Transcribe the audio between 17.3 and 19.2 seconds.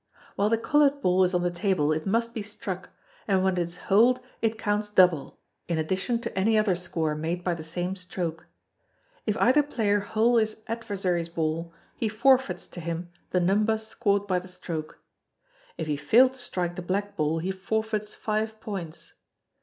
he forfeits five points.